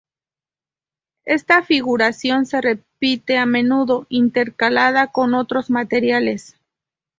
[1.25, 6.55] Esta figuración se repite a menudo, intercalada con otros materiales.